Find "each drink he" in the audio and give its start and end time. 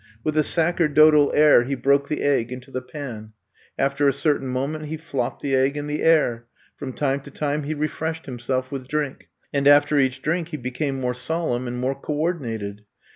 9.99-10.57